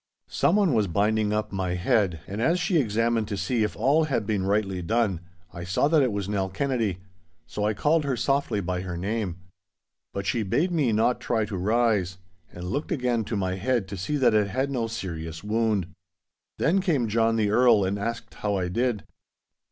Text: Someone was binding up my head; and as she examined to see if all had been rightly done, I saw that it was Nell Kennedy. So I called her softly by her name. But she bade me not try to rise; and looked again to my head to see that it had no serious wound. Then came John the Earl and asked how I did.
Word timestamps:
Someone 0.29 0.73
was 0.73 0.87
binding 0.87 1.31
up 1.31 1.51
my 1.51 1.75
head; 1.75 2.21
and 2.25 2.41
as 2.41 2.59
she 2.59 2.77
examined 2.79 3.27
to 3.27 3.37
see 3.37 3.61
if 3.61 3.75
all 3.75 4.05
had 4.05 4.25
been 4.25 4.43
rightly 4.47 4.81
done, 4.81 5.19
I 5.53 5.63
saw 5.63 5.87
that 5.89 6.01
it 6.01 6.11
was 6.11 6.27
Nell 6.27 6.49
Kennedy. 6.49 6.97
So 7.45 7.65
I 7.65 7.75
called 7.75 8.03
her 8.03 8.17
softly 8.17 8.61
by 8.61 8.81
her 8.81 8.97
name. 8.97 9.35
But 10.11 10.25
she 10.25 10.41
bade 10.41 10.71
me 10.71 10.91
not 10.91 11.21
try 11.21 11.45
to 11.45 11.55
rise; 11.55 12.17
and 12.51 12.63
looked 12.63 12.91
again 12.91 13.25
to 13.25 13.35
my 13.35 13.57
head 13.57 13.87
to 13.89 13.95
see 13.95 14.15
that 14.17 14.33
it 14.33 14.47
had 14.47 14.71
no 14.71 14.87
serious 14.87 15.43
wound. 15.43 15.85
Then 16.57 16.81
came 16.81 17.07
John 17.07 17.35
the 17.35 17.51
Earl 17.51 17.85
and 17.85 17.99
asked 17.99 18.33
how 18.33 18.55
I 18.55 18.69
did. 18.69 19.03